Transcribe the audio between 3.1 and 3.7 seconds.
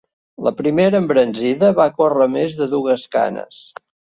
canes